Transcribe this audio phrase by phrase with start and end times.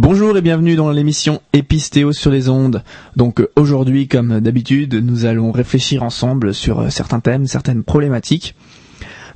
[0.00, 2.84] Bonjour et bienvenue dans l'émission Épistéo sur les ondes.
[3.16, 8.54] Donc euh, aujourd'hui, comme d'habitude, nous allons réfléchir ensemble sur euh, certains thèmes, certaines problématiques.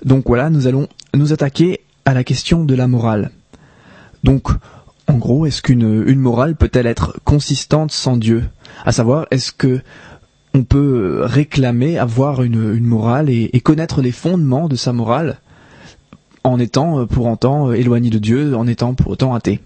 [0.04, 0.86] Donc voilà, nous allons
[1.16, 3.32] nous attaquer à la question de la morale.
[4.22, 4.50] Donc,
[5.08, 8.44] en gros, est-ce qu'une une morale peut-elle être consistante sans Dieu?
[8.84, 9.80] À savoir, est-ce que
[10.54, 15.40] on peut réclamer avoir une, morale et, connaître les fondements de sa morale
[16.44, 19.60] en étant euh, pour autant éloigné de Dieu, en étant pour autant athée?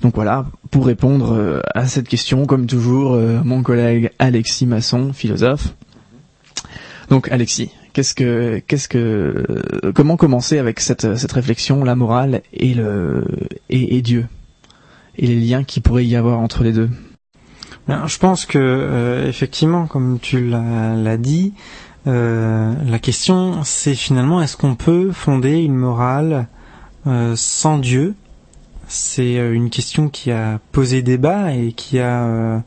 [0.00, 5.12] Donc voilà, pour répondre euh, à cette question, comme toujours, euh, mon collègue Alexis Masson,
[5.12, 5.74] philosophe.
[7.10, 12.42] Donc Alexis, qu'est-ce que, qu'est-ce que, euh, comment commencer avec cette, cette réflexion, la morale
[12.52, 13.24] et le
[13.70, 14.26] et, Dieu,
[15.16, 16.90] et les liens qui pourrait y avoir entre les deux?
[17.88, 21.54] Je pense que effectivement, comme tu l'as dit,
[22.04, 26.48] la question c'est finalement est-ce qu'on peut fonder une morale
[27.34, 28.14] sans Dieu?
[28.88, 32.58] C'est euh, une question qui a posé débat et qui a euh,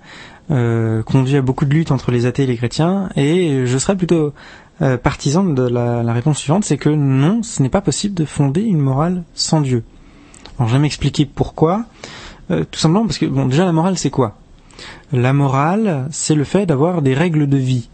[0.52, 3.10] euh, conduit à beaucoup de luttes entre les athées et les chrétiens.
[3.16, 4.34] Et je serais plutôt
[5.04, 8.80] partisan de la, réponse suivante, c'est que non, ce n'est pas possible de fonder une
[8.80, 9.84] morale sans Dieu.
[10.58, 11.86] Alors je vais m'expliquer pourquoi.
[12.50, 14.38] tout simplement parce que bon, déjà la morale c'est quoi?
[15.14, 17.91] La morale, c'est le fait d'avoir des règles de vie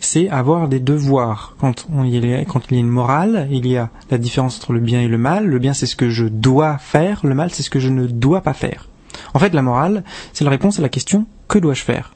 [0.00, 1.54] c'est avoir des devoirs.
[1.60, 4.56] Quand, on, y a, quand il y a une morale, il y a la différence
[4.56, 5.46] entre le bien et le mal.
[5.46, 7.20] Le bien, c'est ce que je dois faire.
[7.24, 8.88] Le mal, c'est ce que je ne dois pas faire.
[9.34, 12.14] En fait, la morale, c'est la réponse à la question que dois-je faire?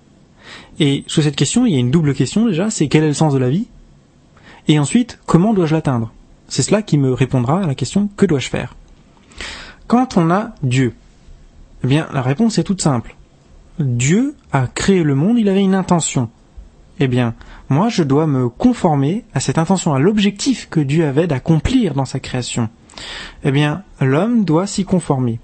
[0.81, 3.15] Et sous cette question, il y a une double question déjà, c'est quel est le
[3.15, 3.69] sens de la vie?
[4.69, 6.13] Et ensuite, comment dois-je l'atteindre?
[6.49, 8.75] C'est cela qui me répondra à la question que dois-je faire?
[9.87, 10.95] Quand on a Dieu,
[11.83, 13.17] eh bien, la réponse est toute simple.
[13.79, 16.31] Dieu a créé le monde, il avait une intention.
[17.01, 17.35] Eh bien,
[17.69, 22.05] moi je dois me conformer à cette intention, à l'objectif que Dieu avait d'accomplir dans
[22.05, 22.69] sa création.
[23.43, 25.41] Eh bien, l'homme doit s'y conformer.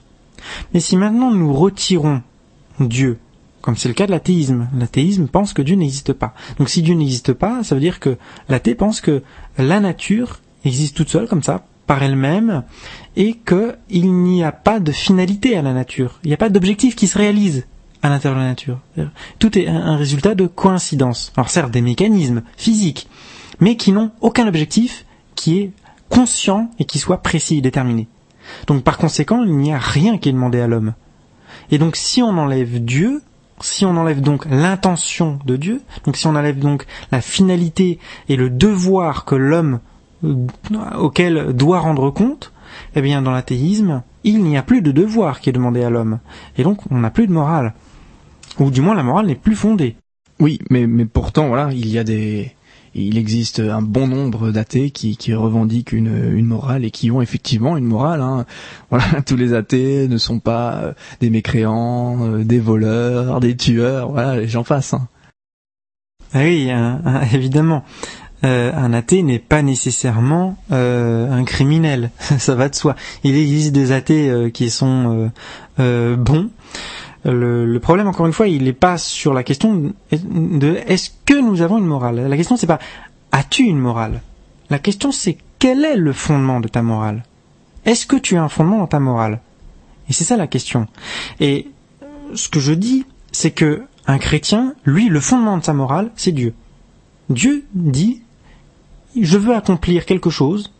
[0.72, 2.22] Mais si maintenant nous retirons
[2.78, 3.18] Dieu,
[3.60, 6.34] comme c'est le cas de l'athéisme, l'athéisme pense que Dieu n'existe pas.
[6.58, 8.16] Donc si Dieu n'existe pas, ça veut dire que
[8.48, 9.22] l'athée pense que
[9.58, 12.62] la nature existe toute seule comme ça, par elle-même,
[13.16, 16.20] et qu'il n'y a pas de finalité à la nature.
[16.22, 17.66] Il n'y a pas d'objectif qui se réalise
[18.02, 18.78] à l'intérieur de la nature.
[19.38, 21.33] Tout est un résultat de coïncidence.
[21.36, 23.08] Alors certes, des mécanismes physiques,
[23.61, 25.72] mais qui n'ont aucun objectif qui est
[26.08, 28.08] conscient et qui soit précis et déterminé.
[28.66, 30.94] Donc par conséquent, il n'y a rien qui est demandé à l'homme.
[31.70, 33.22] Et donc si on enlève Dieu,
[33.60, 38.36] si on enlève donc l'intention de Dieu, donc si on enlève donc la finalité et
[38.36, 39.80] le devoir que l'homme
[40.24, 40.46] euh,
[40.98, 42.52] auquel doit rendre compte,
[42.94, 46.18] eh bien dans l'athéisme, il n'y a plus de devoir qui est demandé à l'homme.
[46.56, 47.74] Et donc on n'a plus de morale
[48.58, 49.96] ou du moins la morale n'est plus fondée.
[50.38, 52.55] Oui, mais, mais pourtant, voilà, il y a des,
[52.94, 57.22] il existe un bon nombre d'athées qui, qui revendiquent une, une morale et qui ont
[57.22, 58.20] effectivement une morale.
[58.20, 58.46] Hein.
[58.90, 64.10] Voilà, tous les athées ne sont pas euh, des mécréants, euh, des voleurs, des tueurs.
[64.10, 64.94] Voilà, j'en passe.
[64.94, 65.06] Hein.
[66.34, 66.70] Ah oui,
[67.33, 67.84] évidemment.
[68.42, 72.96] Euh, un athée n'est pas nécessairement un criminel, ça va de soi.
[73.22, 75.30] Il existe des athées qui sont
[75.77, 76.50] bons,
[77.25, 81.63] le, problème, encore une fois, il n'est pas sur la question de est-ce que nous
[81.63, 82.27] avons une morale?
[82.29, 82.79] La question, c'est pas
[83.33, 84.23] as-tu une morale?
[84.70, 87.25] La question, c'est quel est le fondement de ta morale?
[87.85, 89.41] Est-ce que tu as un fondement dans ta morale?
[90.08, 90.86] Et c'est ça la question.
[91.41, 91.69] Et
[92.35, 96.33] ce que je dis, c'est que un chrétien, lui, le fondement de sa morale, c'est
[96.33, 96.55] Dieu.
[97.29, 98.23] Dieu dit
[99.20, 100.73] je veux accomplir quelque chose.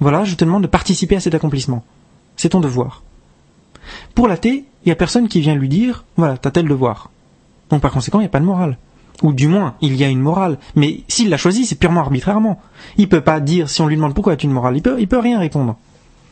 [0.00, 1.84] Voilà, je te demande de participer à cet accomplissement.
[2.36, 3.02] C'est ton devoir.
[4.18, 7.08] Pour l'athée, il n'y a personne qui vient lui dire, voilà, t'as tel devoir.
[7.70, 8.76] Donc par conséquent, il n'y a pas de morale.
[9.22, 10.58] Ou du moins, il y a une morale.
[10.74, 12.60] Mais s'il l'a choisi, c'est purement arbitrairement.
[12.96, 15.06] Il peut pas dire, si on lui demande pourquoi as-tu une morale, il peut, il
[15.06, 15.76] peut rien répondre.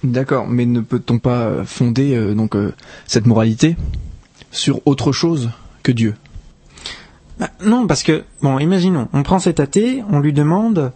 [0.02, 2.74] D'accord, mais ne peut-on pas euh, fonder euh, donc euh,
[3.06, 3.76] cette moralité
[4.50, 5.52] sur autre chose
[5.84, 6.16] que Dieu?
[7.38, 10.90] Bah, Non, parce que bon, imaginons, on prend cet athée, on lui demande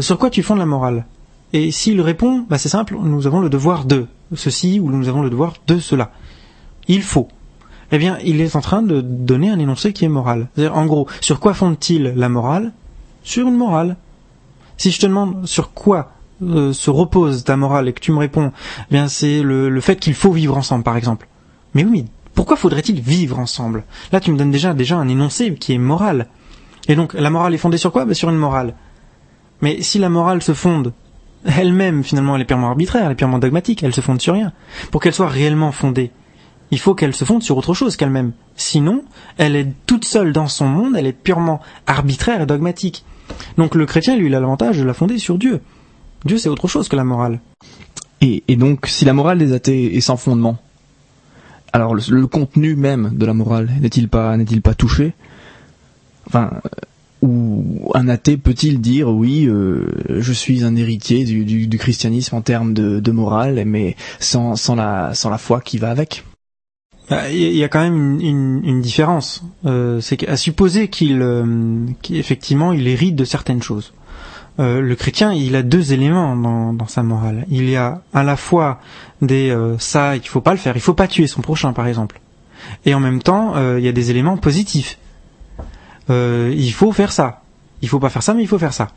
[0.00, 1.06] sur quoi tu fondes la morale?
[1.54, 4.04] Et s'il répond, bah c'est simple, nous avons le devoir de
[4.34, 6.10] ceci ou nous avons le devoir de cela.
[6.88, 7.28] Il faut.
[7.92, 10.48] Eh bien, il est en train de donner un énoncé qui est moral.
[10.58, 12.72] En gros, sur quoi fonde-t-il la morale?
[13.22, 13.96] Sur une morale.
[14.76, 16.12] Si je te demande sur quoi
[16.42, 18.52] euh, se repose ta morale et que tu me réponds,
[18.90, 21.28] eh bien c'est le, fait qu'il faut vivre ensemble, par exemple.
[21.74, 23.84] Mais oui, pourquoi faudrait-il vivre ensemble?
[24.12, 26.26] Là, tu me donnes déjà déjà un énoncé qui est moral.
[26.88, 28.04] Et donc, la morale est fondée sur quoi?
[28.04, 28.74] Ben, Sur une morale.
[29.62, 30.92] Mais si la morale se fonde
[31.44, 34.52] elle-même, finalement, elle est purement arbitraire, elle est purement dogmatique, elle se fonde sur rien.
[34.90, 36.10] Pour qu'elle soit réellement fondée,
[36.70, 38.32] il faut qu'elle se fonde sur autre chose qu'elle-même.
[38.56, 39.04] Sinon,
[39.38, 43.04] elle est toute seule dans son monde, elle est purement arbitraire et dogmatique.
[43.56, 45.60] Donc le chrétien, lui, a l'avantage de la fonder sur Dieu.
[46.24, 47.40] Dieu, c'est autre chose que la morale.
[48.20, 50.58] Et, donc, si la morale des athées est sans fondement,
[51.72, 55.12] alors le, contenu même de la morale n'est-il pas n'est-il pas touché?
[57.22, 62.72] Ou un athée peut-il dire oui, euh, je suis un héritier du, christianisme en termes
[62.72, 66.24] de, morale, mais sans, la, foi qui va avec?
[67.10, 69.44] Il y a quand même une, différence.
[69.64, 73.92] Euh, c'est qu'à supposer qu'il, euh, qu'effectivement, il hérite de certaines choses.
[74.58, 77.44] Euh, le chrétien, il a deux éléments dans, dans, sa morale.
[77.50, 78.80] Il y a à la fois
[79.20, 81.86] des euh, ça, il faut pas le faire, il faut pas tuer son prochain, par
[81.86, 82.20] exemple.
[82.84, 84.98] Et en même temps, euh, il y a des éléments positifs.
[86.08, 87.42] il faut faire ça.
[87.82, 88.88] Il faut pas faire ça, mais il faut faire ça.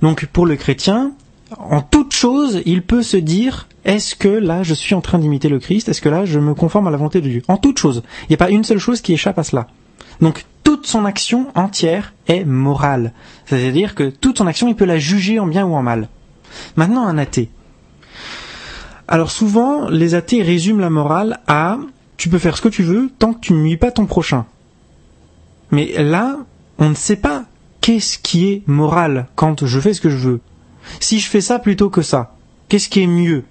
[0.00, 1.12] Donc pour le chrétien,
[1.58, 5.48] en toute chose, il peut se dire est-ce que là je suis en train d'imiter
[5.48, 5.88] le Christ?
[5.88, 7.42] Est-ce que là je me conforme à la volonté de Dieu?
[7.48, 8.02] En toute chose.
[8.22, 9.66] Il n'y a pas une seule chose qui échappe à cela.
[10.20, 13.12] Donc toute son action entière est morale.
[13.46, 16.08] C'est-à-dire que toute son action, il peut la juger en bien ou en mal.
[16.76, 17.50] Maintenant, un athée.
[19.08, 21.78] Alors souvent, les athées résument la morale à
[22.16, 24.46] tu peux faire ce que tu veux tant que tu ne nuis pas ton prochain.
[25.70, 26.36] Mais là,
[26.78, 27.44] on ne sait pas
[27.80, 30.40] qu'est-ce qui est moral quand je fais ce que je veux.
[31.00, 32.36] Si je fais ça plutôt que ça,
[32.68, 33.44] qu'est-ce qui est mieux?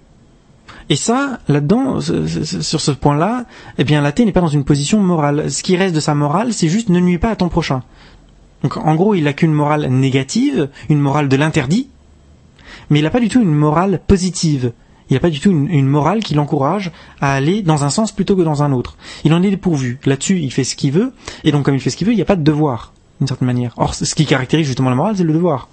[0.90, 3.46] Et ça, là-dedans, sur ce point-là,
[3.78, 5.50] eh bien, l'athée n'est pas dans une position morale.
[5.50, 7.84] Ce qui reste de sa morale, c'est juste ne nuis pas à ton prochain.
[8.64, 11.90] Donc, en gros, il n'a qu'une morale négative, une morale de l'interdit,
[12.90, 14.74] mais il n'a pas du tout une morale positive.
[15.10, 18.36] Il n'a pas du tout une, morale qui l'encourage à aller dans un sens plutôt
[18.36, 18.98] que dans un autre.
[19.24, 20.00] Il en est dépourvu.
[20.06, 21.12] Là-dessus, il fait ce qu'il veut,
[21.44, 23.28] et donc comme il fait ce qu'il veut, il n'y a pas de devoir, d'une
[23.28, 23.74] certaine manière.
[23.78, 25.68] Or, ce qui caractérise justement la morale, c'est le devoir.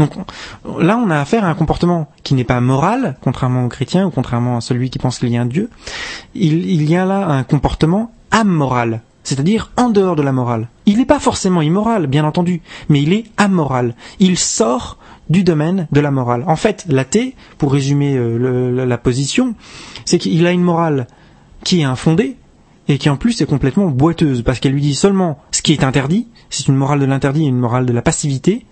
[0.00, 0.14] Donc
[0.80, 4.10] là, on a affaire à un comportement qui n'est pas moral, contrairement aux chrétiens ou
[4.10, 5.68] contrairement à celui qui pense qu'il y a un Dieu.
[6.34, 10.68] Il, y a là un comportement amoral, c'est-à-dire en dehors de la morale.
[10.86, 13.94] Il n'est pas forcément immoral, bien entendu, mais il est amoral.
[14.20, 14.96] Il sort
[15.28, 16.44] du domaine de la morale.
[16.46, 19.54] En fait, l'athée, pour résumer euh, la position,
[20.06, 21.08] c'est qu'il a une morale
[21.62, 22.36] qui est infondée
[22.88, 25.84] et qui en plus est complètement boiteuse, parce qu'elle lui dit seulement ce qui est
[25.84, 28.64] interdit, c'est une morale de l'interdit et une morale de la passivité,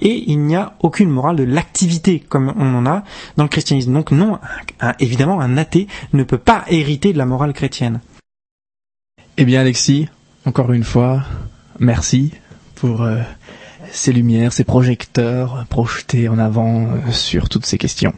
[0.00, 3.04] et il n'y a aucune morale de l'activité comme on en a
[3.36, 3.92] dans le christianisme.
[3.92, 4.38] Donc non,
[5.00, 8.00] évidemment, un athée ne peut pas hériter de la morale chrétienne.
[9.36, 10.08] Eh bien Alexis,
[10.46, 11.24] encore une fois,
[11.78, 12.32] merci
[12.74, 13.20] pour euh,
[13.90, 18.14] ces lumières, ces projecteurs projetés en avant euh, sur toutes ces questions.